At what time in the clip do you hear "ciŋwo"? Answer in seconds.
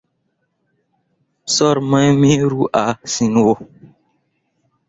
3.11-3.53